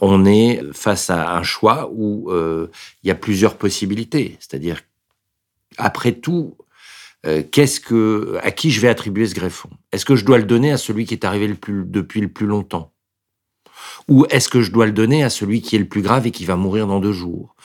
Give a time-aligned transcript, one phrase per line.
[0.00, 2.68] on est face à un choix où euh,
[3.02, 4.36] il y a plusieurs possibilités.
[4.40, 4.80] C'est-à-dire,
[5.78, 6.56] après tout,
[7.26, 7.42] euh,
[8.42, 9.70] à qui je vais attribuer ce greffon?
[9.90, 12.92] Est-ce que je dois le donner à celui qui est arrivé depuis le plus longtemps?
[14.08, 16.30] Ou est-ce que je dois le donner à celui qui est le plus grave et
[16.30, 17.56] qui va mourir dans deux jours?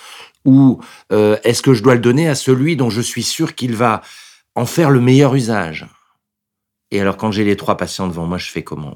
[0.46, 3.76] Ou euh, est-ce que je dois le donner à celui dont je suis sûr qu'il
[3.76, 4.02] va
[4.56, 5.86] en faire le meilleur usage?
[6.90, 8.96] Et alors, quand j'ai les trois patients devant moi, je fais comment?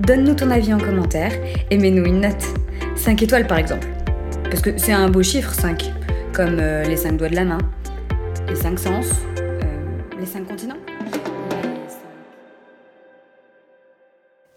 [0.00, 1.32] Donne-nous ton avis en commentaire
[1.70, 2.44] et mets-nous une note.
[2.96, 3.86] 5 étoiles par exemple.
[4.44, 5.92] Parce que c'est un beau chiffre 5,
[6.32, 7.58] comme euh, les 5 doigts de la main,
[8.48, 9.06] les 5 sens,
[9.38, 9.62] euh,
[10.20, 10.76] les 5 continents.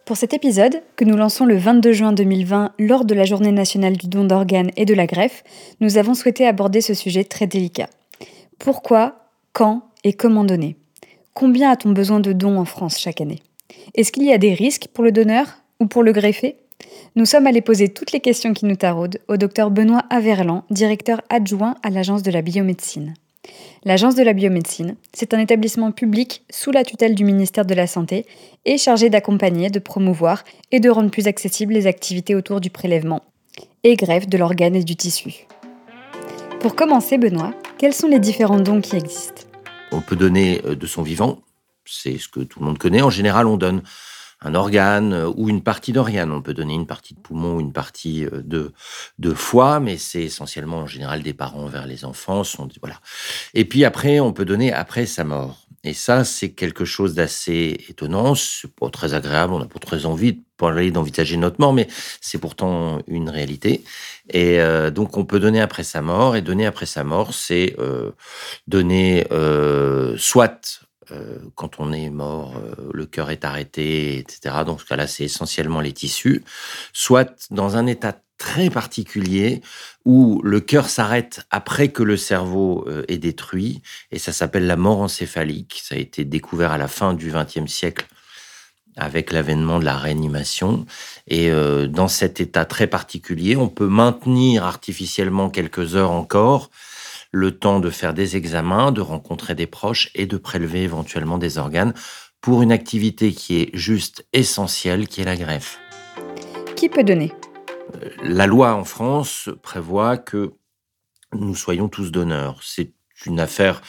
[0.05, 3.95] Pour cet épisode, que nous lançons le 22 juin 2020 lors de la Journée nationale
[3.95, 5.43] du don d'organes et de la greffe,
[5.81, 7.87] nous avons souhaité aborder ce sujet très délicat.
[8.57, 10.75] Pourquoi, quand et comment donner?
[11.33, 13.39] Combien a-t-on besoin de dons en France chaque année?
[13.95, 15.47] Est-ce qu'il y a des risques pour le donneur
[15.79, 16.55] ou pour le greffé
[17.15, 21.21] Nous sommes allés poser toutes les questions qui nous taraudent au docteur Benoît Averland, directeur
[21.29, 23.13] adjoint à l'Agence de la biomédecine.
[23.85, 27.87] L'Agence de la biomédecine, c'est un établissement public sous la tutelle du ministère de la
[27.87, 28.25] Santé
[28.65, 33.23] et chargé d'accompagner, de promouvoir et de rendre plus accessibles les activités autour du prélèvement
[33.83, 35.47] et greffe de l'organe et du tissu.
[36.59, 39.43] Pour commencer, Benoît, quels sont les différents dons qui existent?
[39.91, 41.39] On peut donner euh, de son vivant,
[41.91, 43.01] c'est ce que tout le monde connaît.
[43.01, 43.81] En général, on donne
[44.41, 46.31] un organe euh, ou une partie d'organe.
[46.31, 48.71] On peut donner une partie de poumon ou une partie euh, de,
[49.19, 52.43] de foie, mais c'est essentiellement en général des parents vers les enfants.
[52.81, 52.99] Voilà.
[53.53, 55.65] Et puis après, on peut donner après sa mort.
[55.85, 58.35] Et ça, c'est quelque chose d'assez étonnant.
[58.35, 59.53] C'est pas très agréable.
[59.53, 61.87] On n'a pas très envie d'envisager notre mort, mais
[62.19, 63.85] c'est pourtant une réalité.
[64.29, 66.35] Et euh, donc, on peut donner après sa mort.
[66.35, 67.77] Et donner après sa mort, c'est
[68.67, 69.25] donner
[70.17, 70.88] soit
[71.55, 74.55] quand on est mort, euh, le cœur est arrêté, etc.
[74.65, 76.43] Dans ce cas-là, c'est essentiellement les tissus.
[76.93, 79.61] Soit dans un état très particulier
[80.05, 83.81] où le cœur s'arrête après que le cerveau euh, est détruit,
[84.11, 85.81] et ça s'appelle la mort encéphalique.
[85.83, 88.07] Ça a été découvert à la fin du XXe siècle
[88.95, 90.85] avec l'avènement de la réanimation.
[91.27, 91.49] Et
[91.87, 96.69] dans cet état très particulier, on peut maintenir artificiellement quelques heures encore
[97.31, 101.57] le temps de faire des examens, de rencontrer des proches et de prélever éventuellement des
[101.57, 101.93] organes
[102.41, 105.79] pour une activité qui est juste essentielle, qui est la greffe.
[106.75, 107.33] Qui peut donner?
[107.95, 110.53] Euh, La loi en France prévoit que
[111.33, 112.61] nous soyons tous donneurs.
[112.63, 112.93] C'est
[113.25, 113.81] une affaire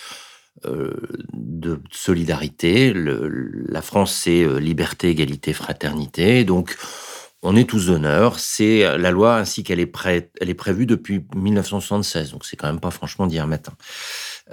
[0.66, 0.92] euh,
[1.32, 2.92] de solidarité.
[2.94, 6.44] la France, c'est euh, liberté, égalité, fraternité.
[6.44, 6.76] Donc,
[7.42, 8.38] on est tous donneurs.
[8.38, 12.32] C'est euh, la loi ainsi qu'elle est, elle est prévue depuis 1976.
[12.32, 13.72] Donc c'est quand même pas franchement d'hier matin.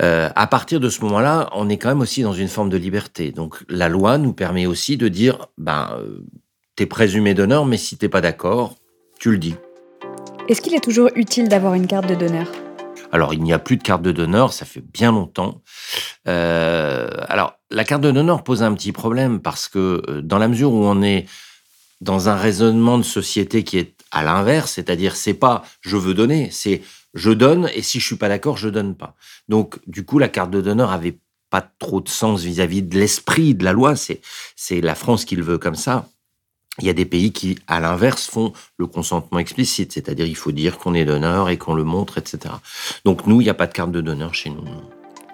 [0.01, 2.77] Euh, à partir de ce moment-là, on est quand même aussi dans une forme de
[2.77, 3.31] liberté.
[3.31, 6.25] Donc la loi nous permet aussi de dire, ben, euh,
[6.75, 8.75] t'es présumé donneur, mais si t'es pas d'accord,
[9.19, 9.55] tu le dis.
[10.47, 12.47] Est-ce qu'il est toujours utile d'avoir une carte de donneur?
[13.11, 15.61] Alors, il n'y a plus de carte de donneur, ça fait bien longtemps.
[16.25, 20.85] alors, la carte de donneur pose un petit problème parce que dans la mesure où
[20.85, 21.25] on est
[22.01, 26.49] dans un raisonnement de société qui est à l'inverse, c'est-à-dire c'est pas je veux donner,
[26.51, 26.81] c'est
[27.13, 29.15] je donne et si je suis pas d'accord, je donne pas.
[29.47, 31.17] Donc du coup la carte de donneur avait
[31.49, 34.21] pas trop de sens vis-à-vis de l'esprit de la loi, c'est
[34.55, 36.07] c'est la France qui le veut comme ça.
[36.79, 40.51] Il y a des pays qui, à l'inverse, font le consentement explicite, c'est-à-dire il faut
[40.51, 42.53] dire qu'on est donneur et qu'on le montre, etc.
[43.03, 44.63] Donc nous, il n'y a pas de carte de donneur chez nous.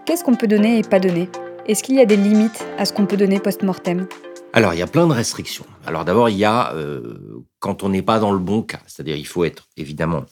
[0.05, 1.29] Qu'est-ce qu'on peut donner et pas donner?
[1.65, 4.07] Est-ce qu'il y a des limites à ce qu'on peut donner post-mortem?
[4.55, 5.65] Alors, il y a plein de restrictions.
[5.83, 9.15] Alors d'abord, il y a euh, quand on n'est pas dans le bon cas, c'est-à-dire
[9.15, 10.25] il faut être évidemment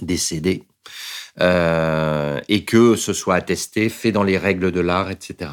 [0.00, 0.64] décédé
[1.40, 5.50] euh, et que ce soit attesté, fait dans les règles de l'art, etc.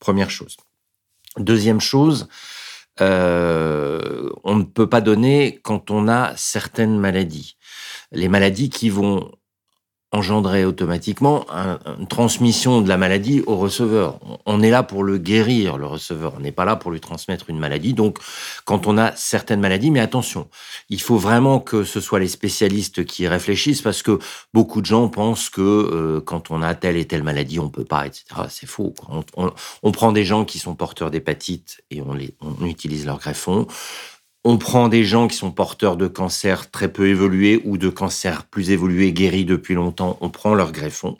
[0.00, 0.56] Première chose.
[1.38, 2.28] Deuxième chose,
[3.00, 7.56] euh, on ne peut pas donner quand on a certaines maladies.
[8.10, 9.30] Les maladies qui vont
[10.16, 11.44] engendrer automatiquement
[11.98, 14.18] une transmission de la maladie au receveur.
[14.46, 16.34] On est là pour le guérir, le receveur.
[16.36, 17.92] On n'est pas là pour lui transmettre une maladie.
[17.92, 18.18] Donc,
[18.64, 20.48] quand on a certaines maladies, mais attention,
[20.88, 24.18] il faut vraiment que ce soit les spécialistes qui réfléchissent parce que
[24.54, 27.84] beaucoup de gens pensent que euh, quand on a telle et telle maladie, on peut
[27.84, 28.24] pas, etc.
[28.48, 28.94] C'est faux.
[29.36, 33.66] On, prend des gens qui sont porteurs d'hépatite et on utilise leur greffon.
[34.48, 38.44] On prend des gens qui sont porteurs de cancers très peu évolués ou de cancers
[38.44, 40.16] plus évolués, guéris depuis longtemps.
[40.20, 41.18] On prend leur greffon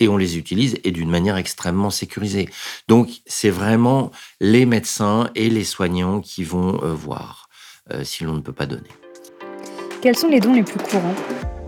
[0.00, 2.48] et on les utilise et d'une manière extrêmement sécurisée.
[2.88, 4.10] Donc c'est vraiment
[4.40, 7.50] les médecins et les soignants qui vont euh, voir
[7.92, 8.88] euh, si l'on ne peut pas donner.
[10.00, 11.14] Quels sont les dons les plus courants?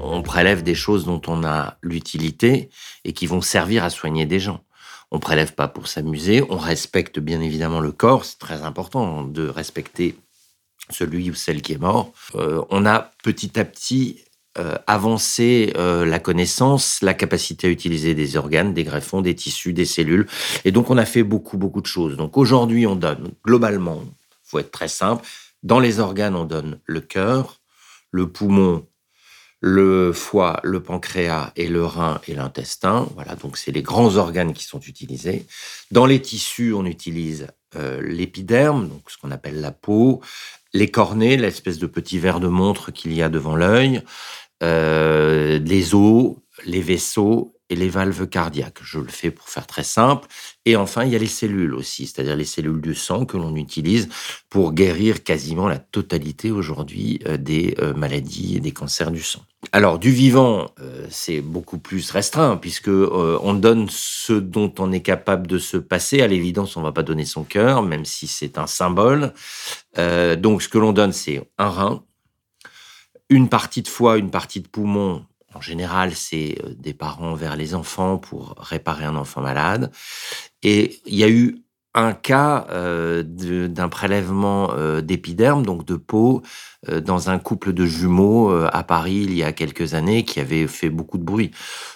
[0.01, 2.71] On prélève des choses dont on a l'utilité
[3.05, 4.65] et qui vont servir à soigner des gens.
[5.11, 9.47] On prélève pas pour s'amuser, on respecte bien évidemment le corps, c'est très important de
[9.47, 10.17] respecter
[10.91, 12.13] celui ou celle qui est mort.
[12.35, 14.25] Euh, on a petit à petit
[14.59, 19.73] euh, avancé euh, la connaissance, la capacité à utiliser des organes, des greffons, des tissus,
[19.73, 20.29] des cellules.
[20.65, 22.17] Et donc, on a fait beaucoup, beaucoup de choses.
[22.17, 24.03] Donc, aujourd'hui, on donne globalement,
[24.45, 25.27] faut être très simple,
[25.63, 27.61] dans les organes, on donne le cœur,
[28.11, 28.87] le poumon,
[29.61, 33.09] le foie, le pancréas et le rein et l'intestin.
[33.15, 35.47] Voilà, donc c'est les grands organes qui sont utilisés.
[35.91, 37.49] Dans les tissus, on utilise
[38.03, 40.21] l'épiderme, donc ce qu'on appelle la peau,
[40.75, 44.03] les cornets, l'espèce de petit verre de montre qu'il y a devant l'œil,
[44.63, 46.35] euh, les os,
[46.67, 48.79] les vaisseaux et les valves cardiaques.
[48.83, 50.29] Je le fais pour faire très simple.
[50.67, 53.57] Et enfin, il y a les cellules aussi, c'est-à-dire les cellules du sang que l'on
[53.57, 54.09] utilise
[54.51, 59.41] pour guérir quasiment la totalité aujourd'hui euh, des euh, maladies et des cancers du sang.
[59.73, 65.01] Alors, du vivant, euh, c'est beaucoup plus restreint, puisque on donne ce dont on est
[65.01, 66.21] capable de se passer.
[66.21, 69.33] À l'évidence, on ne va pas donner son cœur, même si c'est un symbole.
[69.97, 72.05] donc, ce que l'on donne, c'est un rein,
[73.31, 77.57] une partie de foie, une partie de poumon en général, c'est euh, des parents vers
[77.57, 79.91] les enfants pour réparer un enfant malade.
[80.63, 81.57] Et il y a eu
[81.95, 86.43] un cas euh, d'un prélèvement euh, d'épiderme, donc de peau,
[86.91, 90.91] dans un couple de jumeaux à Paris il y a quelques années qui avait fait
[90.91, 91.51] beaucoup de bruit.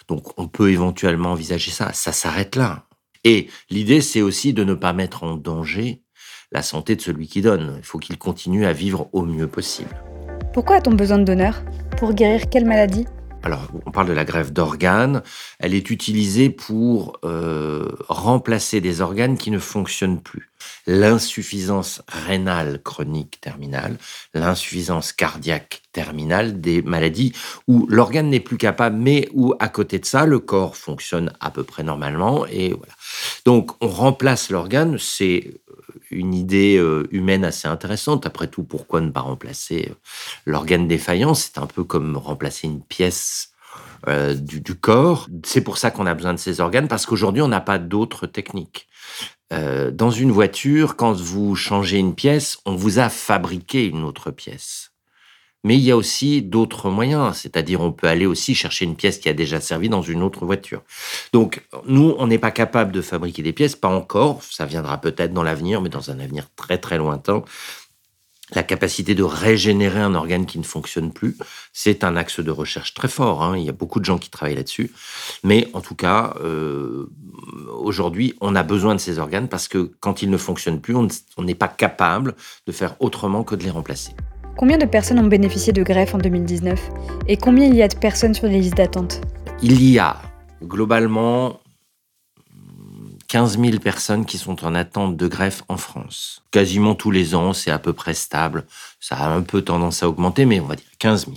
[0.08, 1.92] Donc on peut éventuellement envisager ça.
[1.92, 2.84] Ça s'arrête là.
[3.22, 6.02] Et l'idée, c'est aussi de ne pas mettre en danger
[6.52, 7.74] la santé de celui qui donne.
[7.76, 9.94] Il faut qu'il continue à vivre au mieux possible.
[10.54, 11.62] Pourquoi a-t-on besoin de donneurs?
[11.98, 13.04] Pour guérir quelle maladie?
[13.42, 15.22] Alors, on parle de la greffe d'organes.
[15.58, 20.50] Elle est utilisée pour euh, remplacer des organes qui ne fonctionnent plus.
[20.86, 23.96] L'insuffisance rénale chronique terminale,
[24.34, 27.32] l'insuffisance cardiaque terminale, des maladies
[27.68, 31.50] où l'organe n'est plus capable, mais où à côté de ça, le corps fonctionne à
[31.50, 32.44] peu près normalement.
[32.46, 32.92] Et voilà.
[33.44, 34.98] Donc, on remplace l'organe.
[34.98, 35.60] C'est
[36.10, 38.26] une idée euh, humaine assez intéressante.
[38.26, 39.94] Après tout, pourquoi ne pas remplacer euh,
[40.46, 41.34] l'organe défaillant?
[41.34, 43.50] C'est un peu comme remplacer une pièce
[44.06, 45.28] euh, du, corps.
[45.44, 48.26] C'est pour ça qu'on a besoin de ces organes, parce qu'aujourd'hui, on n'a pas d'autres
[48.26, 48.88] techniques.
[49.50, 54.87] dans une voiture, quand vous changez une pièce, on vous a fabriqué une autre pièce.
[55.64, 59.18] Mais il y a aussi d'autres moyens, c'est-à-dire on peut aller aussi chercher une pièce
[59.18, 60.82] qui a déjà servi dans une autre voiture.
[61.32, 65.32] Donc nous, on n'est pas capable de fabriquer des pièces, pas encore, ça viendra peut-être
[65.32, 67.42] dans l'avenir, mais dans un avenir très très lointain.
[68.54, 71.36] La capacité de régénérer un organe qui ne fonctionne plus,
[71.74, 73.42] c'est un axe de recherche très fort.
[73.42, 73.58] Hein.
[73.58, 74.90] Il y a beaucoup de gens qui travaillent là-dessus.
[75.44, 77.10] Mais en tout cas, euh,
[77.78, 81.42] aujourd'hui, on a besoin de ces organes parce que quand ils ne fonctionnent plus, on
[81.42, 82.34] n'est pas capable
[82.66, 84.12] de faire autrement que de les remplacer.
[84.58, 86.90] Combien de personnes ont bénéficié de greffe en 2019
[87.28, 89.20] Et combien il y a de personnes sur les listes d'attente?
[89.62, 90.20] Il y a
[90.64, 91.60] globalement
[93.28, 96.42] 15 000 personnes qui sont en attente de greffe en France.
[96.50, 98.66] Quasiment tous les ans, c'est à peu près stable.
[98.98, 101.36] Ça a un peu tendance à augmenter, mais on va dire 15 000.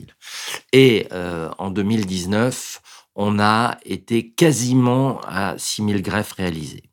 [0.74, 2.82] Et euh, en 2019,
[3.14, 6.91] on a été quasiment à 6 000 greffes réalisées.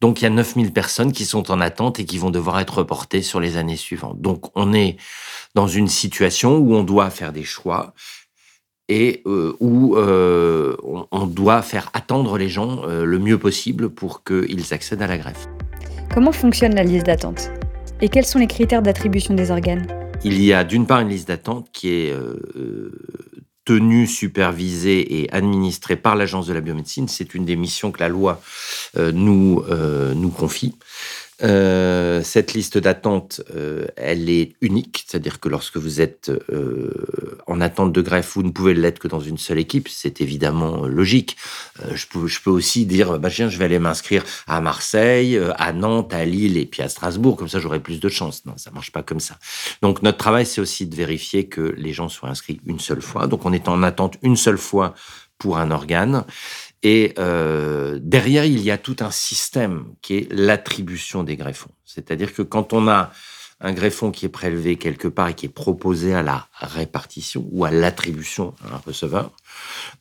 [0.00, 2.78] Donc il y a 9000 personnes qui sont en attente et qui vont devoir être
[2.78, 4.20] reportées sur les années suivantes.
[4.20, 4.96] Donc on est
[5.54, 7.92] dans une situation où on doit faire des choix
[8.88, 10.76] et euh, où euh,
[11.12, 15.18] on, doit faire attendre les gens euh, le mieux possible pour qu'ils accèdent à la
[15.18, 15.48] greffe.
[16.12, 17.50] Comment fonctionne la liste d'attente?
[18.00, 19.86] Et quels sont les critères d'attribution des organes?
[20.24, 22.14] Il y a d'une part une liste d'attente qui est
[23.70, 27.06] tenue, supervisée et administrée par l'Agence de la biomédecine.
[27.06, 28.42] C'est une des missions que la loi
[28.96, 30.74] euh, nous, euh, nous confie.
[31.42, 36.92] Euh, cette liste d'attente, euh, elle est unique, c'est-à-dire que lorsque vous êtes euh,
[37.46, 39.88] en attente de greffe, vous ne pouvez l'être que dans une seule équipe.
[39.88, 41.36] C'est évidemment logique.
[41.94, 46.56] je, peux, aussi dire, bah, je vais aller m'inscrire à Marseille, à Nantes, à Lille
[46.56, 47.36] et puis à Strasbourg.
[47.36, 48.44] Comme ça, j'aurai plus de chance.
[48.44, 49.38] Non, ça marche pas comme ça.
[49.82, 53.26] Donc notre travail, c'est aussi de vérifier que les gens soient inscrits une seule fois.
[53.26, 54.94] Donc on est en attente une seule fois
[55.38, 56.24] pour un organe.
[56.82, 61.70] Et euh, derrière, il y a tout un système qui est l'attribution des greffons.
[61.84, 63.12] C'est-à-dire que quand on a
[63.60, 67.66] un greffon qui est prélevé quelque part et qui est proposé à la répartition ou
[67.66, 69.32] à l'attribution à un receveur,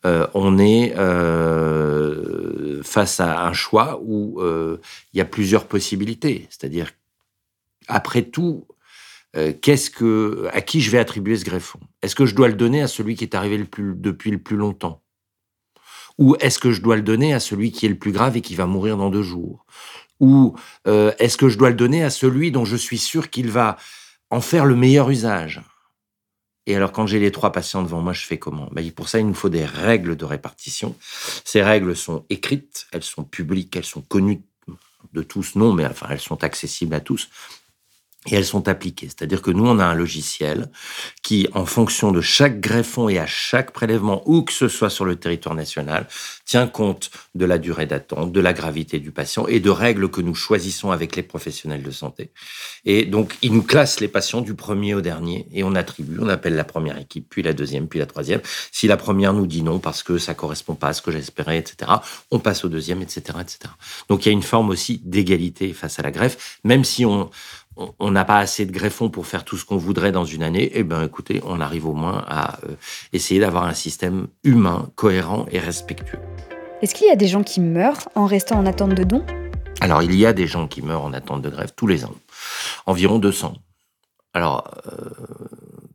[0.05, 6.47] euh, on est euh, face à un choix où il y a plusieurs possibilités.
[6.49, 6.91] C'est-à-dire,
[7.89, 8.65] après tout,
[9.33, 11.79] à qui je vais attribuer ce greffon?
[12.01, 15.03] Est-ce que je dois le donner à celui qui est arrivé depuis le plus longtemps?
[16.19, 18.41] Ou est-ce que je dois le donner à celui qui est le plus grave et
[18.41, 19.65] qui va mourir dans deux jours?
[20.19, 20.53] Ou
[20.85, 23.77] euh, est-ce que je dois le donner à celui dont je suis sûr qu'il va
[24.29, 25.61] en faire le meilleur usage?
[26.67, 28.69] Et alors, quand j'ai les trois patients devant moi, je fais comment?
[28.73, 30.95] Ben, Pour ça, il nous faut des règles de répartition.
[31.45, 34.41] Ces règles sont écrites, elles sont publiques, elles sont connues
[35.13, 37.29] de tous, non, mais enfin, elles sont accessibles à tous
[38.27, 39.07] et elles sont appliquées.
[39.07, 40.69] C'est-à-dire que nous, on a un logiciel
[41.23, 45.05] qui, en fonction de chaque greffon et à chaque prélèvement, où que ce soit sur
[45.05, 46.05] le territoire national,
[46.45, 50.19] tient compte de la durée d'attente, de la gravité du patient et de règles que
[50.19, 52.31] nous choisissons avec les professionnels de santé.
[52.83, 56.27] Et donc, il nous classe les patients du premier au dernier et on attribue, on
[56.27, 58.41] appelle la première équipe, puis la deuxième, puis la troisième.
[58.71, 61.57] Si la première nous dit non parce que ça correspond pas à ce que j'espérais,
[61.57, 61.89] etc.,
[62.31, 63.59] on passe au deuxième, etc., etc.
[64.09, 67.29] Donc, il y a une forme aussi d'égalité face à la greffe, même si on,
[67.99, 70.71] on n'a pas assez de greffons pour faire tout ce qu'on voudrait dans une année,
[70.73, 72.75] eh bien écoutez, on arrive au moins à euh,
[73.13, 76.19] essayer d'avoir un système humain, cohérent et respectueux.
[76.81, 79.25] Est-ce qu'il y a des gens qui meurent en restant en attente de dons?
[79.81, 82.15] Alors il y a des gens qui meurent en attente de greffe tous les ans,
[82.85, 83.53] environ 200.
[84.33, 85.09] Alors, euh,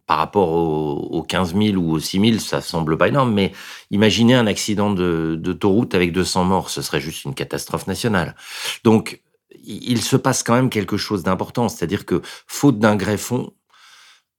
[0.07, 3.53] par rapport aux, 15 000 ou aux 6 000, ça semble pas énorme, mais
[3.91, 8.35] imaginez un accident d'autoroute de, avec 200 morts, ce serait juste une catastrophe nationale.
[8.83, 9.23] Donc,
[9.67, 11.69] il se passe quand même quelque chose d'important.
[11.69, 13.53] C'est-à-dire que, faute d'un greffon,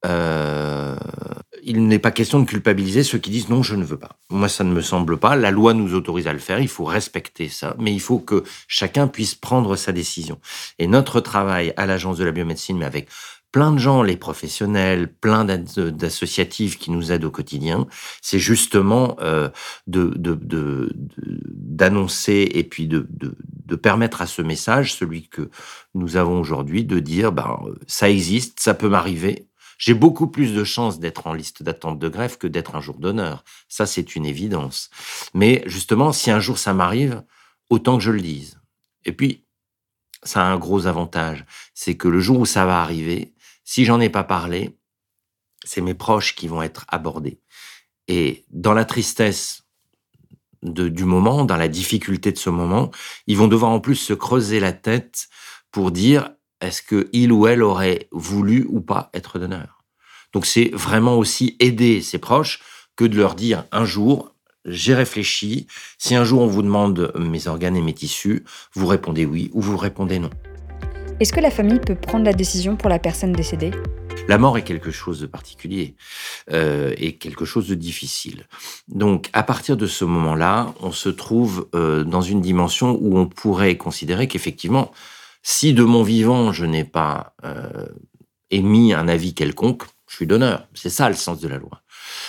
[0.05, 0.95] euh,
[1.63, 4.19] il n'est pas question de culpabiliser ceux qui disent non, je ne veux pas.
[4.29, 5.35] Moi, ça ne me semble pas.
[5.35, 6.59] La loi nous autorise à le faire.
[6.59, 7.75] Il faut respecter ça.
[7.79, 10.39] Mais il faut que chacun puisse prendre sa décision.
[10.77, 13.07] Et notre travail à l'Agence de la biomédecine, mais avec
[13.55, 17.87] plein de gens, les professionnels, plein d'associatifs qui nous aident au quotidien,
[18.21, 19.47] c'est justement euh,
[21.47, 25.49] d'annoncer et puis de, de, permettre à ce message, celui que
[25.93, 29.47] nous avons aujourd'hui, de dire ben, ça existe, ça peut m'arriver.
[29.77, 32.99] J'ai beaucoup plus de chances d'être en liste d'attente de greffe que d'être un jour
[32.99, 33.45] d'honneur.
[33.69, 34.89] Ça, c'est une évidence.
[35.33, 37.23] Mais justement, si un jour ça m'arrive,
[37.69, 38.59] autant que je le dise.
[39.05, 39.45] Et puis,
[40.25, 43.34] ça a un gros avantage, c'est que le jour où ça va arriver,
[43.65, 44.77] si j'en ai pas parlé,
[45.65, 47.39] c'est mes proches qui vont être abordés.
[48.07, 49.63] Et dans la tristesse
[50.61, 52.91] de, du moment, dans la difficulté de ce moment,
[53.27, 55.27] ils vont devoir en plus se creuser la tête
[55.71, 56.29] pour dire
[56.61, 59.83] est-ce que il ou elle aurait voulu ou pas être donneur?
[60.31, 62.61] Donc c'est vraiment aussi aider ses proches
[62.95, 64.31] que de leur dire un jour
[64.65, 65.67] j'ai réfléchi,
[65.99, 68.43] si un jour on vous demande mes organes et mes tissus,
[68.73, 70.31] vous répondez oui ou vous répondez non.
[71.21, 73.71] Est-ce que la famille peut prendre la décision pour la personne décédée?
[74.27, 75.95] La mort est quelque chose de particulier
[76.51, 78.47] euh, et quelque chose de difficile.
[78.89, 83.27] Donc, à partir de ce moment-là, on se trouve euh, dans une dimension où on
[83.27, 84.91] pourrait considérer qu'effectivement,
[85.41, 87.87] si de mon vivant je n'ai pas euh,
[88.51, 90.67] émis un avis quelconque, je suis donneur.
[90.73, 91.81] C'est ça le sens de la loi.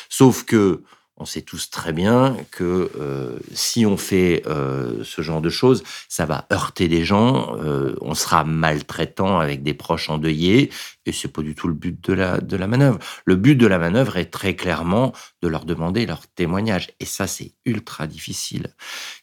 [0.08, 0.84] Sauf que
[1.18, 5.82] on sait tous très bien que euh, si on fait euh, ce genre de choses,
[6.08, 10.70] ça va heurter des gens, euh, on sera maltraitant avec des proches endeuillés,
[11.06, 12.98] et c'est pas du tout le but de la, de la manœuvre.
[13.24, 17.26] Le but de la manœuvre est très clairement de leur demander leur témoignage, et ça
[17.26, 18.74] c'est ultra difficile.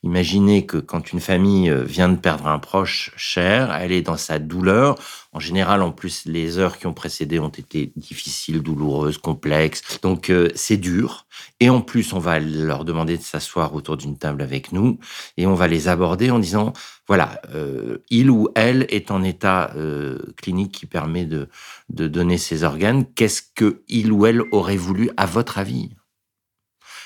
[0.03, 4.39] Imaginez que quand une famille vient de perdre un proche cher, elle est dans sa
[4.39, 4.95] douleur,
[5.33, 9.81] en général, en plus, les heures qui ont précédé ont été difficiles, douloureuses, complexes.
[10.03, 11.25] Donc, c'est dur.
[11.59, 14.99] Et en plus, on va leur demander de s'asseoir autour d'une table avec nous
[15.37, 16.73] et on va les aborder en disant,
[17.07, 21.49] voilà, euh, il ou elle est en état euh, clinique qui permet de,
[21.89, 23.05] de donner ses organes.
[23.13, 25.89] Qu'est-ce que il ou elle aurait voulu, à votre avis?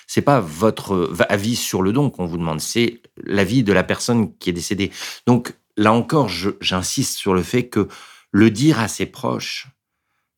[0.06, 4.38] C'est pas votre avis sur le don qu'on vous demande, c'est l'avis de la personne
[4.38, 4.92] qui est décédée.
[5.25, 7.88] Donc là encore, j'insiste sur le fait que
[8.32, 9.68] le dire à ses proches,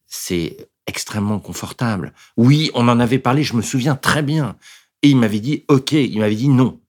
[0.07, 2.13] c'est extrêmement confortable.
[2.35, 4.57] Oui, on en avait parlé, je me souviens très bien.
[5.03, 6.79] Et il m'avait dit OK, il m'avait dit non.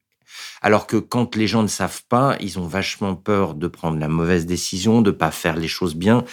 [0.62, 4.08] Alors que quand les gens ne savent pas, ils ont vachement peur de prendre la
[4.08, 6.25] mauvaise décision, de pas faire les choses bien.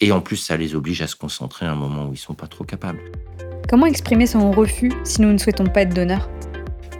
[0.00, 2.34] Et en plus, ça les oblige à se concentrer à un moment où ils sont
[2.34, 3.00] pas trop capables.
[3.68, 6.28] Comment exprimer son refus si nous ne souhaitons pas être donneur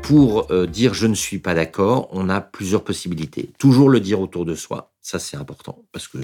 [0.03, 3.51] Pour euh, dire je ne suis pas d'accord, on a plusieurs possibilités.
[3.59, 6.19] Toujours le dire autour de soi, ça c'est important parce que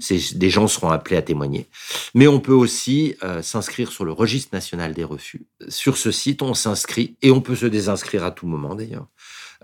[0.00, 1.68] c'est, des gens seront appelés à témoigner.
[2.14, 5.46] Mais on peut aussi euh, s'inscrire sur le registre national des refus.
[5.68, 9.08] Sur ce site, on s'inscrit et on peut se désinscrire à tout moment d'ailleurs.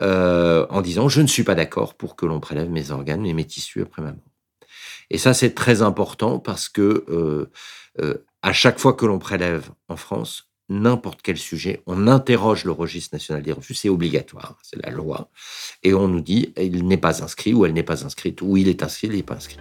[0.03, 3.35] Euh, en disant je ne suis pas d'accord pour que l'on prélève mes organes et
[3.35, 4.21] mes tissus après ma mort.
[5.11, 7.51] Et ça, c'est très important parce que euh,
[8.01, 12.71] euh, à chaque fois que l'on prélève en France n'importe quel sujet, on interroge le
[12.71, 15.29] registre national des refus, c'est obligatoire, c'est la loi,
[15.83, 18.69] et on nous dit il n'est pas inscrit ou elle n'est pas inscrite, ou il
[18.69, 19.59] est inscrit, il n'est pas inscrit.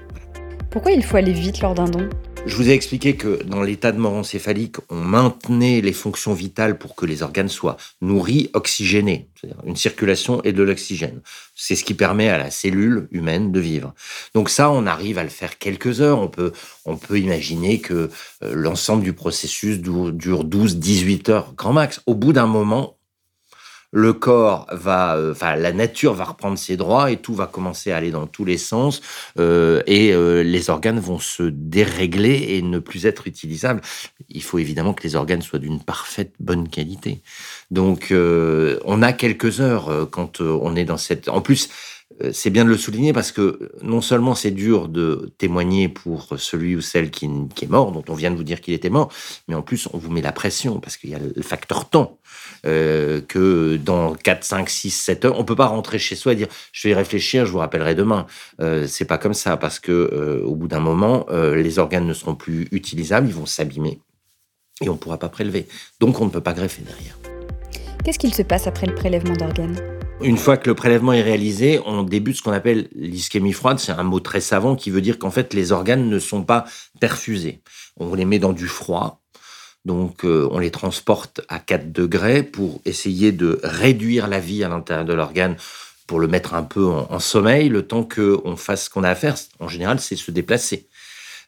[0.70, 2.08] Pourquoi il faut aller vite lors d'un don?
[2.46, 6.78] Je vous ai expliqué que dans l'état de mort encéphalique, on maintenait les fonctions vitales
[6.78, 11.22] pour que les organes soient nourris, oxygénés, c'est-à-dire une circulation et de l'oxygène.
[11.56, 13.94] C'est ce qui permet à la cellule humaine de vivre.
[14.34, 16.20] Donc ça, on arrive à le faire quelques heures.
[16.20, 16.52] On peut,
[16.86, 18.10] on peut imaginer que
[18.44, 22.02] euh, l'ensemble du processus dure 12, 18 heures, grand max.
[22.06, 22.99] Au bout d'un moment,
[23.92, 27.92] le corps va, euh, enfin la nature va reprendre ses droits et tout va commencer
[27.92, 29.02] à aller dans tous les sens
[29.40, 33.82] euh, et euh, les organes vont se dérégler et ne plus être utilisables.
[34.30, 37.22] Il faut évidemment que les organes soient d'une parfaite bonne qualité.
[37.72, 41.30] Donc on a quelques heures quand on est dans cette.
[41.30, 41.99] En plus, euh,
[42.32, 46.76] c'est bien de le souligner parce que non seulement c'est dur de témoigner pour celui
[46.76, 49.12] ou celle qui, est mort, dont on vient de vous dire qu'il était mort,
[49.48, 52.20] mais en plus on vous met la pression parce qu'il y a le facteur temps.
[52.66, 56.36] Euh, que dans 4, 5, 6, 7 heures, on peut pas rentrer chez soi et
[56.36, 58.26] dire je vais y réfléchir, je vous rappellerai demain.
[58.60, 62.14] Euh, c'est pas comme ça parce que euh, au bout d'un moment, les organes ne
[62.14, 64.00] seront plus utilisables, ils vont s'abîmer
[64.82, 65.68] et on pourra pas prélever.
[66.00, 67.18] Donc on ne peut pas greffer derrière.
[68.04, 69.99] Qu'est-ce qu'il se passe après le prélèvement d'organes?
[70.22, 73.80] Une fois que le prélèvement est réalisé, on débute ce qu'on appelle l'ischémie froide.
[73.80, 76.66] C'est un mot très savant qui veut dire qu'en fait, les organes ne sont pas
[77.00, 77.62] perfusés.
[77.98, 79.22] On les met dans du froid.
[79.86, 84.70] Donc, euh, on les transporte à 4 degrés pour essayer de réduire la vie à
[84.70, 85.56] l'intérieur de l'organe
[86.06, 89.10] pour le mettre un peu en, en sommeil, le temps qu'on fasse ce qu'on a
[89.10, 89.36] à faire.
[89.60, 90.89] En général, c'est se déplacer.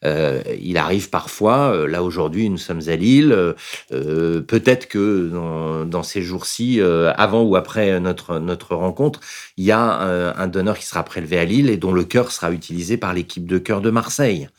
[0.04, 3.54] Euh, il arrive parfois, euh, là aujourd'hui nous sommes à Lille,
[3.92, 9.20] euh, peut-être que dans, dans ces jours-ci, avant ou après notre, notre rencontre,
[9.58, 12.52] il y a un, donneur qui sera prélevé à Lille et dont le cœur sera
[12.52, 14.50] utilisé par l'équipe de cœur de Marseille.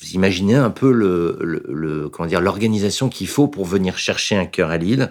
[0.00, 4.44] Vous imaginez un peu le, le, comment dire l'organisation qu'il faut pour venir chercher un
[4.44, 5.10] cœur à Lille,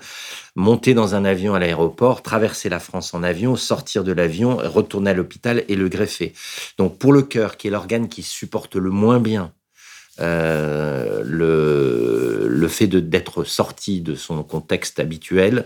[0.56, 5.12] monter dans un avion à l'aéroport, traverser la France en avion, sortir de l'avion, retourner
[5.12, 6.34] à l'hôpital et le greffer.
[6.78, 9.54] Donc pour le cœur, qui est l'organe qui supporte le moins bien
[10.22, 15.66] euh, le, le fait d'être sorti de son contexte habituel,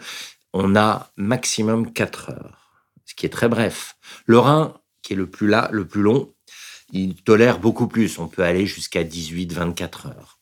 [0.53, 2.71] on a maximum 4 heures,
[3.05, 3.95] ce qui est très bref.
[4.25, 6.33] Le rein, qui est le plus, là, le plus long,
[6.91, 8.17] il tolère beaucoup plus.
[8.17, 10.38] On peut aller jusqu'à 18-24 heures.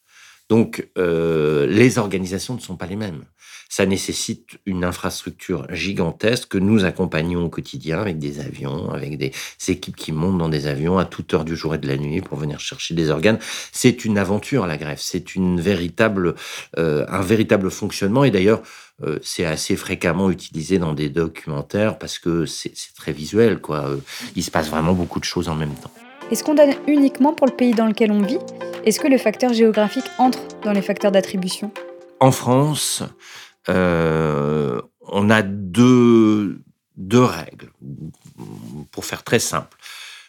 [0.49, 3.25] Donc, euh, les organisations ne sont pas les mêmes
[3.69, 9.31] ça nécessite une infrastructure gigantesque que nous accompagnons au quotidien avec des avions, avec des
[9.67, 12.21] équipes qui montent dans des avions à toute heure du jour et de la nuit
[12.21, 13.39] pour venir chercher des organes.
[13.71, 16.35] C'est une aventure la greffe, c'est une véritable,
[16.77, 18.61] euh, un véritable fonctionnement et d'ailleurs
[19.03, 23.91] euh, c'est assez fréquemment utilisé dans des documentaires parce que c'est très visuel quoi.
[24.35, 25.91] Il se passe vraiment beaucoup de choses en même temps.
[26.31, 28.39] Est-ce qu'on donne uniquement pour le pays dans lequel on vit?
[28.87, 31.73] Est-ce que le facteur géographique entre dans les facteurs d'attribution?
[32.21, 33.03] En France,
[33.67, 36.61] euh, on a deux,
[36.95, 37.69] deux règles,
[38.91, 39.77] pour faire très simple.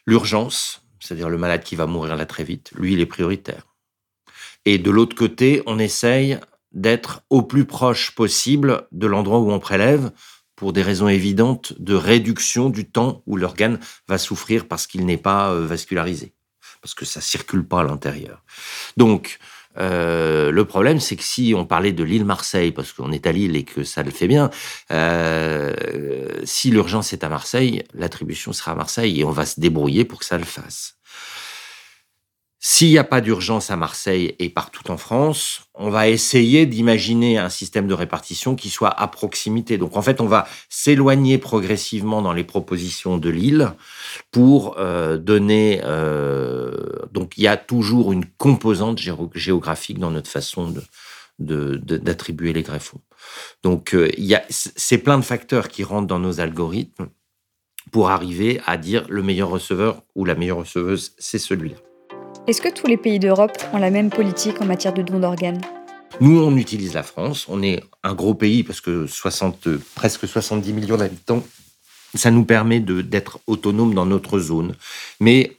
[0.07, 3.63] L'urgence, c'est-à-dire le malade qui va mourir là très vite, lui, il est prioritaire.
[4.65, 6.41] Et de l'autre côté, on essaye
[6.73, 10.11] d'être au plus proche possible de l'endroit où on prélève
[10.57, 15.17] pour des raisons évidentes de réduction du temps où l'organe va souffrir parce qu'il n'est
[15.17, 16.35] pas euh, vascularisé,
[16.89, 18.43] parce que ça circule pas à l'intérieur.
[18.97, 19.39] Donc,
[19.77, 23.33] euh, le problème, c'est que si on parlait de l'île Marseille, parce qu'on est à
[23.33, 24.49] Lille et que ça le fait bien,
[24.91, 25.75] euh,
[26.45, 30.21] si l'urgence est à Marseille, l'attribution sera à Marseille et on va se débrouiller pour
[30.21, 30.98] que ça le fasse.
[32.61, 37.39] S'il n'y a pas d'urgence à Marseille et partout en France, on va essayer d'imaginer
[37.39, 39.79] un système de répartition qui soit à proximité.
[39.79, 43.73] Donc en fait, on va s'éloigner progressivement dans les propositions de l'île
[44.33, 45.81] pour euh, donner...
[45.85, 46.75] Euh,
[47.13, 48.99] donc il y a toujours une composante
[49.35, 50.75] géographique dans notre façon
[51.39, 53.01] de, d'attribuer les greffons.
[53.63, 57.07] Donc euh, il y a, c'est plein de facteurs qui rentrent dans nos algorithmes
[57.93, 61.77] pour arriver à dire le meilleur receveur ou la meilleure receveuse, c'est celui-là.
[62.49, 65.61] Est-ce que tous les pays d'Europe ont la même politique en matière de don d'organes?
[66.23, 67.45] Nous, on utilise la France.
[67.51, 71.43] On est un gros pays parce que 60, presque 70 millions d'habitants.
[72.15, 74.77] ça nous permet d'être autonomes dans notre zone.
[75.21, 75.58] Mais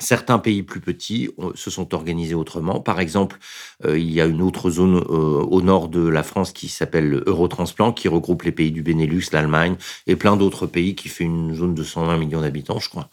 [0.00, 2.80] Certains pays plus petits se sont organisés autrement.
[2.80, 3.38] Par exemple,
[3.84, 7.22] euh, il y a une autre zone euh, au nord de la France qui s'appelle
[7.26, 11.52] Eurotransplant, qui regroupe les pays du Benelux, l'Allemagne et plein d'autres pays, qui fait une
[11.52, 13.10] zone de 120 millions d'habitants, je crois.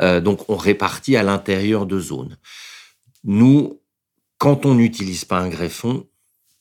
[0.00, 2.38] Euh, donc, on répartit à l'intérieur de zones.
[3.24, 3.80] Nous,
[4.38, 6.06] quand on n'utilise pas un greffon,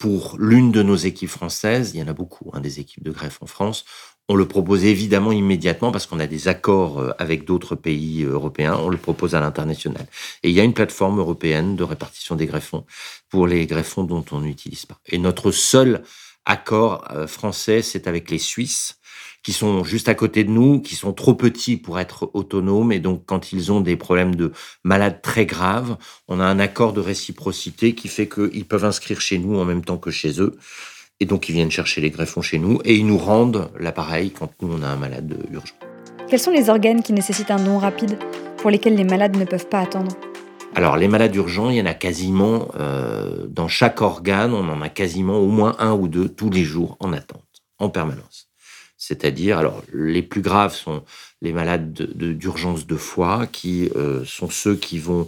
[0.01, 3.12] pour l'une de nos équipes françaises, il y en a beaucoup, hein, des équipes de
[3.12, 3.86] greffe en France,
[4.31, 8.31] on le propose évidemment immédiatement parce qu'on a des accords euh, avec d'autres pays euh,
[8.31, 8.77] européens.
[8.79, 10.07] On le propose à l'international.
[10.41, 12.85] Et il y a une plateforme européenne de répartition des greffons
[13.29, 14.97] pour les greffons dont on n'utilise pas.
[15.07, 16.03] Et notre seul
[16.45, 18.95] accord euh, français, c'est avec les Suisses
[19.43, 22.93] qui sont juste à côté de nous, qui sont trop petits pour être autonomes.
[22.93, 24.53] Et donc, quand ils ont des problèmes de
[24.85, 25.97] malades très graves,
[26.29, 29.83] on a un accord de réciprocité qui fait qu'ils peuvent inscrire chez nous en même
[29.83, 30.55] temps que chez eux.
[31.21, 34.51] Et donc, ils viennent chercher les greffons chez nous et ils nous rendent l'appareil quand
[34.63, 35.75] nous, on a un malade urgent.
[36.27, 38.17] Quels sont les organes qui nécessitent un don rapide
[38.57, 40.12] pour lesquels les malades ne peuvent pas attendre?
[40.73, 44.81] Alors, les malades urgents, il y en a quasiment, euh, dans chaque organe, on en
[44.81, 47.45] a quasiment au moins un ou deux tous les jours en attente,
[47.77, 48.47] en permanence.
[48.97, 51.03] C'est-à-dire, alors, les plus graves sont
[51.43, 55.27] les malades d'urgence de, foie, qui euh, sont ceux qui vont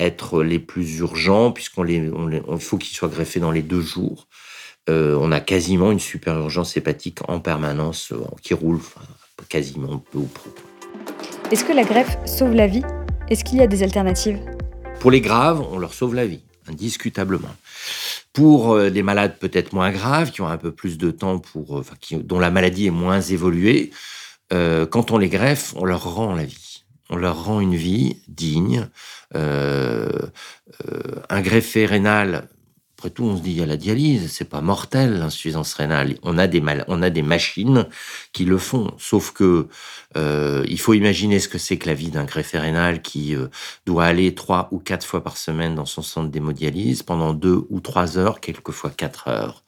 [0.00, 4.26] être les plus urgents, puisqu'on les, on faut qu'ils soient greffés dans les deux jours.
[4.88, 8.80] Euh, on a quasiment une super urgence hépatique en permanence euh, qui roule
[9.48, 10.50] quasiment peu ou prou.
[11.50, 12.82] Est-ce que la greffe sauve la vie?
[13.28, 14.38] Est-ce qu'il y a des alternatives?
[15.00, 17.54] Pour les graves, on leur sauve la vie, indiscutablement.
[18.32, 21.82] Pour euh, des malades peut-être moins graves, qui ont un peu plus de temps pour,
[22.12, 23.90] dont la maladie est moins évoluée,
[24.52, 26.82] quand on les greffe, on leur rend la vie.
[27.08, 28.88] On leur rend une vie digne.
[29.32, 30.20] un
[31.40, 32.48] greffé rénal
[33.00, 36.16] après tout, on se dit, il y a la dialyse, c'est pas mortel l'insuffisance rénale.
[36.22, 37.86] On a des on a des machines
[38.34, 38.92] qui le font.
[38.98, 39.68] Sauf que
[40.18, 43.46] euh, il faut imaginer ce que c'est que la vie d'un greffé rénal qui euh,
[43.86, 47.80] doit aller trois ou quatre fois par semaine dans son centre d'hémodialyse pendant deux ou
[47.80, 49.64] trois heures, quelquefois quatre heures.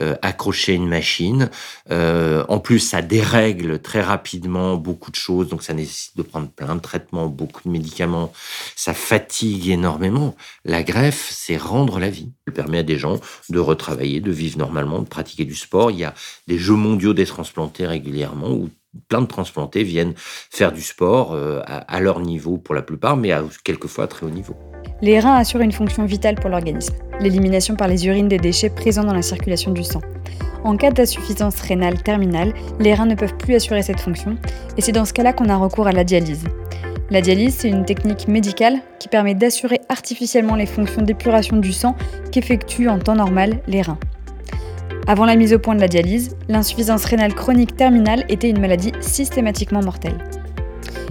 [0.00, 1.50] Euh, accrocher une machine.
[1.90, 6.76] En plus, ça dérègle très rapidement beaucoup de choses, donc ça nécessite de prendre plein
[6.76, 8.32] de traitements, beaucoup de médicaments.
[8.76, 10.36] Ça fatigue énormément.
[10.64, 12.30] La greffe, c'est rendre la vie.
[12.52, 15.90] Permet à des gens de retravailler, de vivre normalement, de pratiquer du sport.
[15.90, 16.14] Il y a
[16.46, 18.68] des Jeux mondiaux des transplantés régulièrement où
[19.08, 23.32] plein de transplantés viennent faire du sport euh, à leur niveau pour la plupart, mais
[23.32, 24.56] à quelquefois à très haut niveau.
[25.00, 29.04] Les reins assurent une fonction vitale pour l'organisme, l'élimination par les urines des déchets présents
[29.04, 30.00] dans la circulation du sang.
[30.64, 34.36] En cas d'insuffisance rénale terminale, les reins ne peuvent plus assurer cette fonction,
[34.76, 36.44] et c'est dans ce cas-là qu'on a recours à la dialyse.
[37.10, 41.96] La dialyse, c'est une technique médicale qui permet d'assurer artificiellement les fonctions d'épuration du sang
[42.30, 43.98] qu'effectuent en temps normal les reins.
[45.06, 48.92] Avant la mise au point de la dialyse, l'insuffisance rénale chronique terminale était une maladie
[49.00, 50.18] systématiquement mortelle.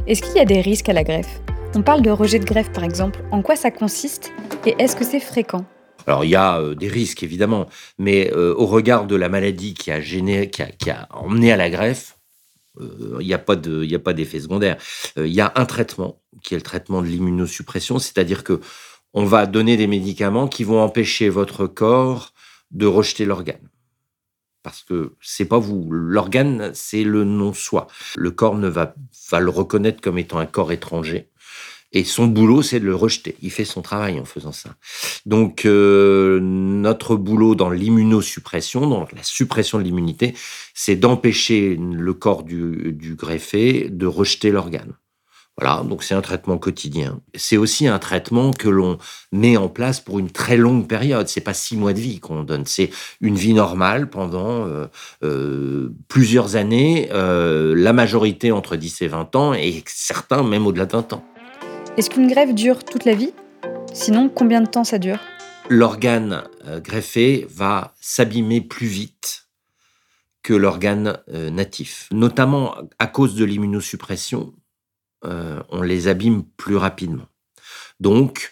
[0.05, 1.41] Est-ce qu'il y a des risques à la greffe?
[1.73, 3.23] On parle de rejet de greffe par exemple.
[3.31, 4.31] En quoi ça consiste
[4.67, 5.65] et est-ce que c'est fréquent?
[6.05, 7.65] Alors il y a euh, des risques évidemment,
[7.97, 11.71] mais euh, au regard de la maladie qui a, gêné, qui a, emmené à la
[11.71, 12.16] greffe,
[13.19, 14.77] il n'y a pas d'effet secondaire.
[15.15, 18.59] Il y a un traitement qui est le traitement de l'immunosuppression, c'est-à-dire que
[19.13, 22.33] on va donner des médicaments qui vont empêcher votre corps
[22.71, 23.69] de rejeter l'organe.
[24.63, 25.87] Parce que c'est pas vous.
[25.89, 27.87] L'organe, c'est le non-soi.
[28.15, 28.95] Le corps ne va,
[29.31, 31.29] va le reconnaître comme étant un corps étranger.
[31.97, 33.35] Et son boulot, c'est de le rejeter.
[33.41, 34.69] Il fait son travail en faisant ça.
[35.25, 40.35] Donc, euh, notre boulot dans l'immunosuppression, dans la suppression de l'immunité,
[40.75, 44.93] c'est d'empêcher le corps du, greffé de rejeter l'organe.
[45.59, 47.19] Voilà, donc c'est un traitement quotidien.
[47.33, 48.99] C'est aussi un traitement que l'on
[49.31, 51.27] met en place pour une très longue période.
[51.27, 54.85] C'est pas six mois de vie qu'on donne, c'est une vie normale pendant euh,
[55.23, 61.01] euh, plusieurs années, la majorité entre 10 et 20 ans, et certains même au-delà d'un
[61.01, 61.25] temps.
[61.97, 63.33] Est-ce qu'une greffe dure toute la vie?
[63.91, 65.17] Sinon, combien de temps ça dure?
[65.67, 69.47] L'organe euh, greffé va s'abîmer plus vite
[70.43, 72.07] que l'organe euh, natif.
[72.11, 74.53] Notamment à cause de l'immunosuppression,
[75.25, 77.25] euh, on les abîme plus rapidement.
[77.99, 78.51] Donc,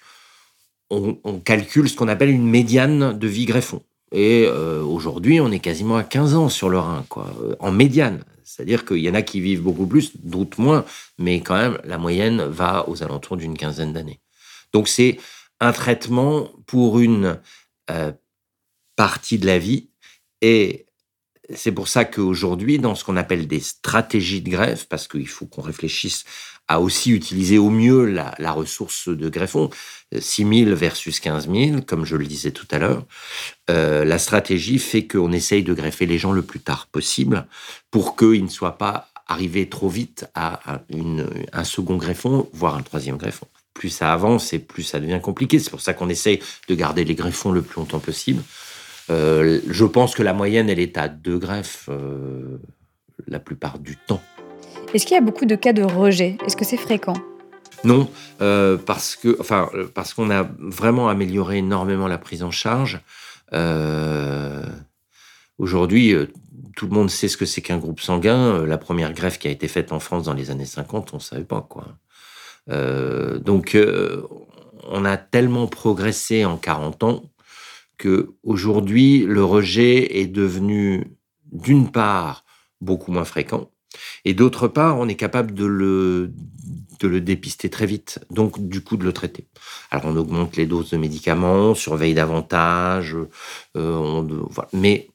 [0.90, 3.84] on, on calcule ce qu'on appelle une médiane de vie greffon.
[4.12, 8.24] Et aujourd'hui, on est quasiment à 15 ans sur le rein, quoi, en médiane.
[8.46, 10.86] C'est-à-dire qu'il y en a qui vivent beaucoup plus, d'autres moins,
[11.18, 14.22] mais quand même, la moyenne va aux alentours d'une quinzaine d'années.
[14.72, 15.18] Donc c'est
[15.60, 17.40] un traitement pour une
[17.90, 18.12] euh,
[18.96, 19.90] partie de la vie
[20.42, 20.85] et
[21.54, 25.46] c'est pour ça qu'aujourd'hui, dans ce qu'on appelle des stratégies de greffe, parce qu'il faut
[25.46, 26.26] qu'on réfléchisse
[26.68, 29.70] à aussi utiliser au mieux la, ressource de greffon,
[30.18, 33.06] 6 000 versus 15 000, comme je le disais tout à l'heure,
[33.70, 37.46] euh, la stratégie fait qu'on essaye de greffer les gens le plus tard possible
[37.92, 40.82] pour qu'ils ne soient pas arriver trop vite à,
[41.52, 43.48] un second greffon, voire un troisième greffon.
[43.74, 45.60] Plus ça avance et plus ça devient compliqué.
[45.60, 48.42] C'est pour ça qu'on essaye de garder les greffons le plus longtemps possible.
[49.10, 52.58] Euh, je pense que la moyenne, elle est à deux greffes euh,
[53.28, 54.22] la plupart du temps.
[54.94, 56.38] Est-ce qu'il y a beaucoup de cas de rejet?
[56.46, 57.16] Est-ce que c'est fréquent?
[57.84, 58.10] Non,
[58.42, 63.02] euh, parce que, enfin, parce qu'on a vraiment amélioré énormément la prise en charge.
[65.58, 66.14] Aujourd'hui,
[66.76, 68.66] tout le monde sait ce que c'est qu'un groupe sanguin.
[68.66, 71.22] La première greffe qui a été faite en France dans les années 50, on ne
[71.22, 71.86] savait pas quoi.
[72.68, 73.78] donc,
[74.88, 77.24] on a tellement progressé en 40 ans
[77.98, 81.06] que aujourd'hui le rejet est devenu
[81.52, 82.46] d'une part
[82.82, 83.70] beaucoup moins fréquent
[84.26, 86.34] et d'autre part on est capable de le
[87.00, 89.48] de le dépister très vite, donc du coup de le traiter.
[89.92, 93.18] Alors on augmente les doses de médicaments, on surveille davantage,
[93.76, 94.24] euh,
[94.74, 95.10] mais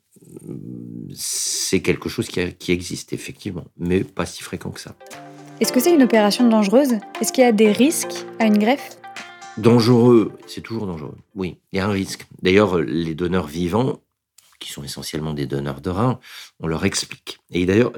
[1.15, 4.95] c'est quelque chose qui, qui existe effectivement, mais pas si fréquent que ça.
[5.61, 6.95] Est-ce que c'est une opération dangereuse?
[7.21, 9.00] Est-ce qu'il y a des risques à une greffe?
[9.59, 11.17] Dangereux, c'est toujours dangereux.
[11.35, 12.27] Oui, il y a un risque.
[12.43, 14.01] D'ailleurs, les donneurs vivants,
[14.61, 16.21] qui sont essentiellement des donneurs de reins,
[16.61, 17.39] on leur explique.
[17.51, 17.93] Et d'ailleurs,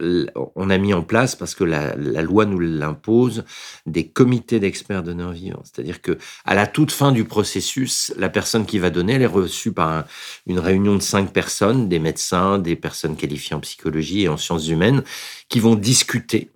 [0.55, 3.45] on a mis en place, parce que la, loi nous l'impose,
[3.85, 5.62] des comités d'experts donneurs vivants.
[5.65, 9.27] C'est-à-dire que à la toute fin du processus, la personne qui va donner, elle est
[9.27, 10.05] reçue par
[10.47, 14.69] une réunion de cinq personnes, des médecins, des personnes qualifiées en psychologie et en sciences
[14.69, 15.03] humaines,
[15.49, 16.51] qui vont discuter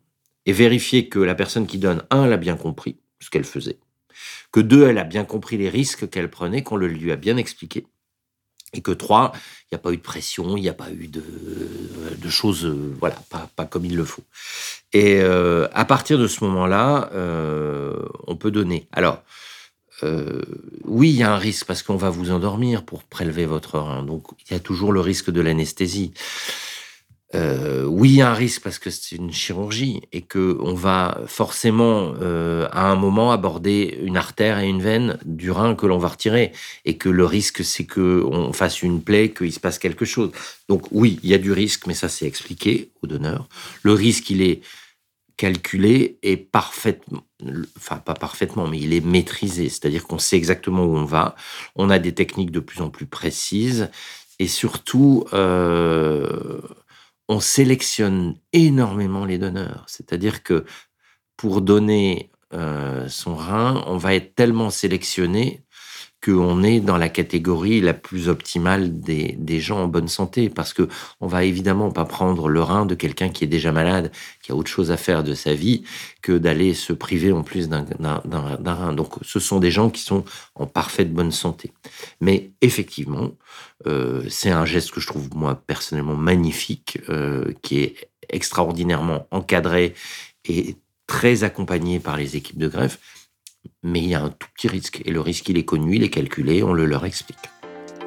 [0.47, 3.79] et vérifier que la personne qui donne, un, elle a bien compris ce qu'elle faisait
[4.53, 7.37] que deux, elle a bien compris les risques qu'elle prenait, qu'on le lui a bien
[7.37, 7.87] expliqué.
[8.73, 11.09] Et que trois, il n'y a pas eu de pression, il n'y a pas eu
[11.09, 13.17] de, choses, euh, voilà,
[13.55, 14.25] pas, comme il le faut.
[14.93, 18.89] Et euh, à partir de ce moment-là, euh, on peut donner.
[18.93, 19.23] Alors,
[20.85, 24.03] oui, il y a un risque parce qu'on va vous endormir pour prélever votre rein.
[24.03, 26.13] Donc, il y a toujours le risque de l'anesthésie.
[27.35, 30.75] Euh, oui, il y a un risque parce que c'est une chirurgie et que on
[30.75, 35.87] va forcément euh, à un moment aborder une artère et une veine du rein que
[35.87, 36.53] l'on va retirer
[36.85, 40.31] et que le risque c'est que on fasse une plaie, qu'il se passe quelque chose.
[40.69, 43.49] Donc oui, il y a du risque, mais ça c'est expliqué au donneur.
[43.83, 44.61] Le risque il est
[45.37, 47.25] calculé et parfaitement,
[47.77, 49.69] enfin pas parfaitement, mais il est maîtrisé.
[49.69, 51.35] C'est-à-dire qu'on sait exactement où on va.
[51.75, 53.91] On a des techniques de plus en plus précises
[54.39, 55.25] et surtout.
[55.33, 56.61] Euh,
[57.29, 59.85] on sélectionne énormément les donneurs.
[59.89, 60.65] C'est-à-dire que
[61.37, 65.66] pour donner euh, son rein, on va être tellement sélectionné
[66.25, 70.89] qu'on est dans la catégorie la plus optimale des, gens en bonne santé, parce que
[71.21, 74.11] on va évidemment pas prendre le rein de quelqu'un qui est déjà malade,
[74.43, 75.85] qui a autre chose à faire de sa vie,
[76.23, 77.87] que d'aller se priver en plus d'un
[78.65, 78.93] rein.
[78.93, 80.25] Donc, ce sont des gens qui sont
[80.55, 81.73] en parfaite bonne santé.
[82.21, 83.33] Mais effectivement,
[83.87, 89.95] euh, c'est un geste que je trouve moi personnellement magnifique, euh, qui est extraordinairement encadré
[90.49, 90.77] et
[91.07, 92.99] très accompagné par les équipes de greffe
[93.83, 95.03] mais il y a un tout petit risque.
[95.05, 97.39] Et le risque, il est connu, il est calculé, on le leur explique.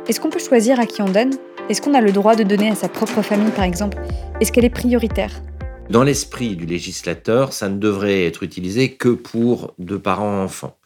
[0.07, 1.31] Est-ce qu'on peut choisir à qui on donne?
[1.69, 3.97] Est-ce qu'on a le droit de donner à sa propre famille, par exemple?
[4.41, 5.41] Est-ce qu'elle est prioritaire?
[5.89, 10.77] Dans l'esprit du législateur, ça ne devrait être utilisé que pour deux parents enfants.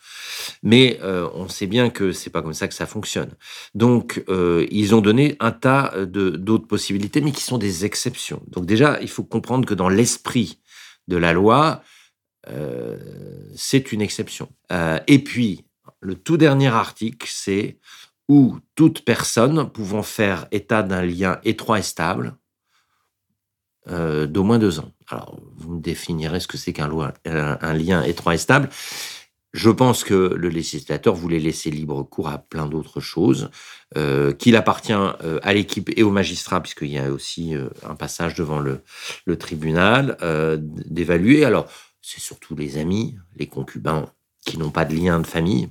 [0.62, 3.32] Mais euh, on sait bien que c'est pas comme ça que ça fonctionne.
[3.76, 8.42] Donc, euh, ils ont donné un tas d'autres possibilités, mais qui sont des exceptions.
[8.48, 10.60] Donc déjà, il faut comprendre que dans l'esprit
[11.08, 11.82] de la loi,
[12.50, 12.98] euh,
[13.56, 14.50] c'est une exception.
[14.72, 15.66] Euh, et puis,
[16.02, 17.78] le tout dernier article, c'est
[18.28, 22.36] où toute personne pouvant faire état d'un lien étroit et stable
[23.90, 24.92] euh, d'au moins deux ans.
[25.10, 26.90] Alors, vous me définirez ce que c'est qu'un
[27.26, 28.70] un, lien étroit et stable.
[29.54, 33.52] Je pense que le législateur voulait laisser libre cours à plein d'autres choses,
[34.40, 37.54] qu'il appartient à l'équipe et au magistrat, puisqu'il y a aussi
[37.88, 38.82] un passage devant le,
[39.26, 40.18] le tribunal,
[40.88, 41.46] d'évaluer.
[41.46, 41.68] Alors,
[42.04, 44.06] c'est surtout les amis, les concubins
[44.46, 45.70] qui n'ont pas de lien de famille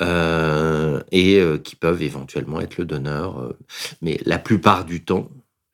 [0.00, 3.38] euh, et euh, qui peuvent éventuellement être le donneur.
[3.40, 3.58] Euh.
[4.00, 5.28] mais la plupart du temps,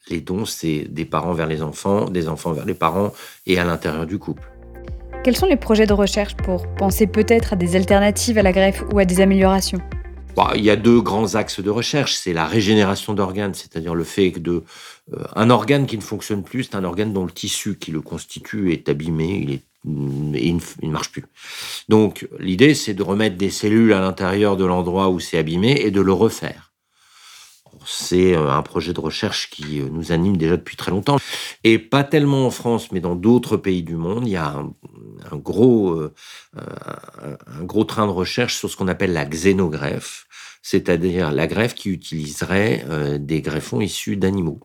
[0.09, 3.13] les dons, c'est des parents vers les enfants, des enfants vers les parents
[3.47, 4.51] et à l'intérieur du couple.
[5.23, 8.83] Quels sont les projets de recherche pour penser peut-être à des alternatives à la greffe
[8.93, 9.81] ou à des améliorations?
[10.39, 12.15] Bah, il y a deux grands axes de recherche.
[12.15, 14.63] C'est la régénération d'organes, c'est-à-dire le fait que de,
[15.13, 18.01] euh, un organe qui ne fonctionne plus, c'est un organe dont le tissu qui le
[18.01, 21.25] constitue est abîmé, et il ne marche plus.
[21.89, 25.91] Donc l'idée, c'est de remettre des cellules à l'intérieur de l'endroit où c'est abîmé et
[25.91, 26.69] de le refaire
[27.89, 31.19] c'est euh, un projet de recherche qui euh, nous anime déjà depuis très longtemps.
[31.65, 34.55] Et pas tellement en France, mais dans d'autres pays du monde, il y a
[35.31, 36.15] un, gros, euh,
[36.55, 40.27] un gros train de recherche sur ce qu'on appelle la xénogreffe,
[40.63, 42.85] c'est-à-dire la greffe qui utiliserait
[43.19, 44.61] des greffons issus d'animaux.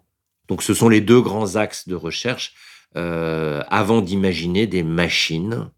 [0.47, 2.53] Donc ce sont les deux grands axes de recherche
[2.95, 5.69] avant d'imaginer des machines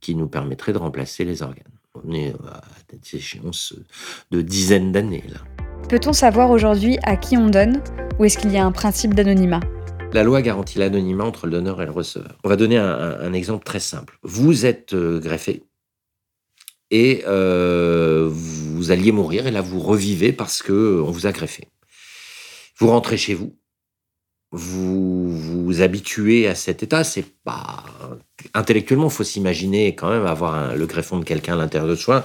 [0.00, 1.64] qui nous permettraient de remplacer les organes.
[1.94, 3.74] On est à des échéances
[4.30, 5.40] de dizaines d'années là.
[5.88, 7.82] Peut-on savoir aujourd'hui à qui on donne
[8.18, 9.60] ou est-ce qu'il y a un principe d'anonymat?
[10.12, 12.36] La loi garantit l'anonymat entre le donneur et le receveur.
[12.44, 14.18] On va donner un, exemple très simple.
[14.22, 15.64] Vous êtes euh, greffé
[16.90, 21.68] et euh, vous alliez mourir et là vous revivez parce que on vous a greffé.
[22.78, 23.56] Vous rentrez chez vous,
[24.52, 27.04] vous vous habituez à cet état.
[27.04, 27.84] C'est pas
[28.54, 32.24] intellectuellement, faut s'imaginer quand même avoir le greffon de quelqu'un à l'intérieur de soi.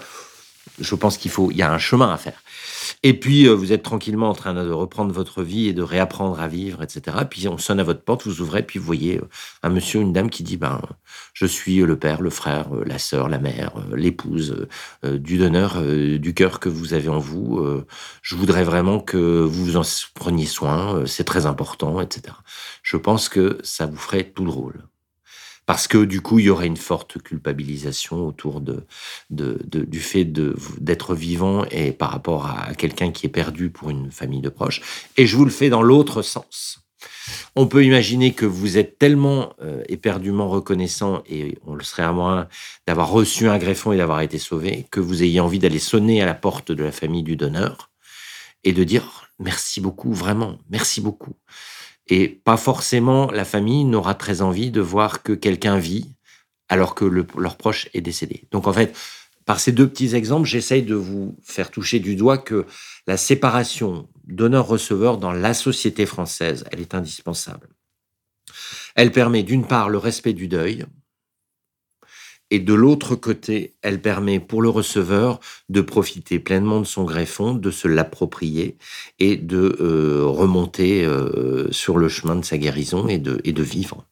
[0.80, 2.43] Je pense qu'il faut, il y a un chemin à faire.
[3.06, 6.40] Et puis, euh, vous êtes tranquillement en train de reprendre votre vie et de réapprendre
[6.40, 7.18] à vivre, etc.
[7.30, 9.28] Puis on sonne à votre porte, vous ouvrez, puis vous voyez euh,
[9.62, 10.82] un monsieur, une dame qui dit, ben,
[11.34, 14.68] je suis le père, le frère, euh, la sœur, la mère, l'épouse
[15.04, 17.62] du donneur du cœur que vous avez en vous.
[18.22, 22.36] Je voudrais vraiment que vous vous en preniez soin, c'est très important, etc.
[22.84, 24.84] Je pense que ça vous ferait tout drôle
[25.66, 28.86] parce que du coup, il y aurait une forte culpabilisation autour de,
[29.30, 34.42] du fait d'être vivant et par rapport à quelqu'un qui est perdu pour une famille
[34.42, 34.82] de proches.
[35.18, 36.80] Et je vous le fais dans l'autre sens.
[37.56, 42.12] On peut imaginer que vous êtes tellement euh, éperdument reconnaissant, et on le serait à
[42.12, 42.48] moins
[42.88, 46.26] d'avoir reçu un greffon et d'avoir été sauvé, que vous ayez envie d'aller sonner à
[46.26, 47.92] la porte de la famille du donneur
[48.64, 51.36] et de dire merci beaucoup, vraiment, merci beaucoup.
[52.08, 56.14] Et pas forcément la famille n'aura très envie de voir que quelqu'un vit
[56.70, 58.48] alors que leur proche est décédé.
[58.52, 58.96] Donc en fait,
[59.46, 62.66] par ces deux petits exemples, j'essaye de vous faire toucher du doigt que
[63.08, 67.70] la séparation donneur-receveur dans la société française, elle est indispensable.
[68.96, 70.86] Elle permet d'une part le respect du deuil,
[72.50, 77.54] et de l'autre côté, elle permet pour le receveur de profiter pleinement de son greffon,
[77.54, 78.78] de se l'approprier
[79.20, 83.64] et de euh, remonter euh, sur le chemin de sa guérison et de, et de
[83.64, 84.06] vivre.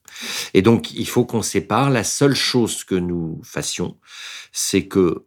[0.54, 1.90] Et donc, il faut qu'on sépare.
[1.90, 3.96] La seule chose que nous fassions,
[4.50, 5.24] c'est que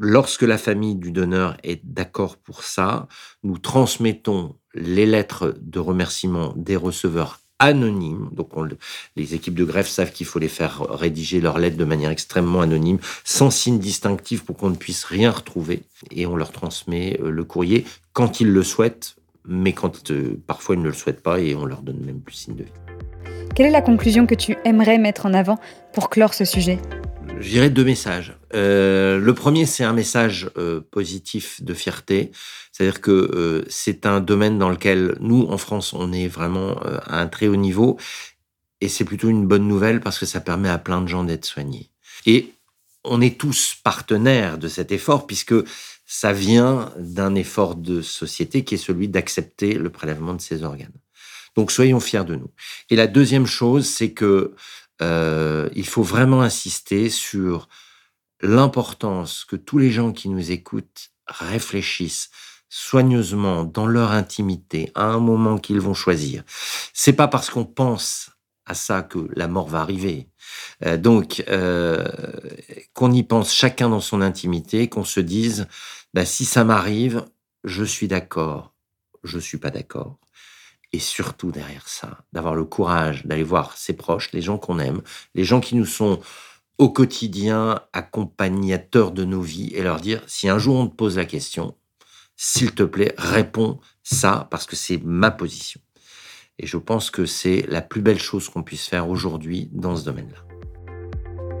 [0.00, 3.08] lorsque la famille du donneur est d'accord pour ça,
[3.42, 8.28] nous transmettons les lettres de remerciement des receveurs anonymes.
[8.32, 8.50] Donc,
[9.16, 12.60] les équipes de greffe savent qu'il faut les faire rédiger leurs lettres de manière extrêmement
[12.60, 15.82] anonyme, sans signe distinctif pour qu'on ne puisse rien retrouver.
[16.10, 19.16] Et on leur transmet euh, le courrier quand ils le souhaitent,
[19.46, 22.34] mais quand euh, parfois ils ne le souhaitent pas et on leur donne même plus
[22.34, 22.70] signe de vie.
[23.54, 25.58] Quelle est la conclusion que tu aimerais mettre en avant
[25.94, 26.78] pour clore ce sujet?
[27.38, 28.34] Je dirais deux messages.
[28.54, 32.30] Euh, le premier, c'est un message euh, positif de fierté,
[32.76, 37.22] c'est-à-dire que euh, c'est un domaine dans lequel nous, en France, on est vraiment à
[37.22, 37.96] un très haut niveau,
[38.82, 41.46] et c'est plutôt une bonne nouvelle parce que ça permet à plein de gens d'être
[41.46, 41.90] soignés.
[42.26, 42.52] Et
[43.02, 45.54] on est tous partenaires de cet effort puisque
[46.04, 50.92] ça vient d'un effort de société qui est celui d'accepter le prélèvement de ces organes.
[51.54, 52.50] Donc soyons fiers de nous.
[52.90, 54.54] Et la deuxième chose, c'est que
[55.00, 57.70] euh, il faut vraiment insister sur
[58.42, 62.28] l'importance que tous les gens qui nous écoutent réfléchissent
[62.68, 66.42] soigneusement dans leur intimité à un moment qu'ils vont choisir.
[66.92, 68.30] C'est pas parce qu'on pense
[68.66, 70.28] à ça que la mort va arriver.
[70.84, 72.04] Euh, donc, euh,
[72.94, 75.68] qu'on y pense chacun dans son intimité, qu'on se dise,
[76.14, 77.24] bah, si ça m'arrive,
[77.64, 78.74] je suis d'accord,
[79.22, 80.18] je suis pas d'accord
[80.92, 85.02] et surtout derrière ça, d'avoir le courage d'aller voir ses proches, les gens qu'on aime,
[85.34, 86.20] les gens qui nous sont
[86.78, 91.16] au quotidien accompagnateurs de nos vies et leur dire, si un jour on te pose
[91.16, 91.74] la question,
[92.36, 95.80] s'il te plaît, réponds ça parce que c'est ma position.
[96.58, 100.04] Et je pense que c'est la plus belle chose qu'on puisse faire aujourd'hui dans ce
[100.04, 100.38] domaine-là.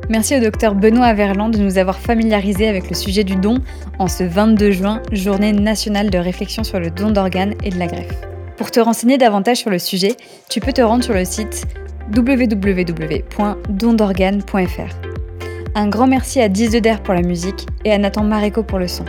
[0.08, 3.58] Merci au docteur Benoît Averland de nous avoir familiarisé avec le sujet du don
[3.98, 7.88] en ce 22 juin, journée nationale de réflexion sur le don d'organes et de la
[7.88, 8.14] greffe.
[8.56, 10.16] Pour te renseigner davantage sur le sujet,
[10.48, 11.64] tu peux te rendre sur le site
[12.16, 14.94] www.dondorgane.fr.
[15.74, 19.04] Un grand merci à Diz pour la musique et à Nathan Maréco pour le son.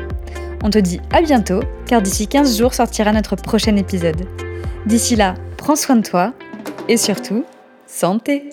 [0.64, 4.28] On te dit à bientôt, car d'ici 15 jours sortira notre prochain épisode.
[4.86, 6.34] D'ici là, prends soin de toi
[6.88, 7.46] et surtout,
[7.86, 8.50] santé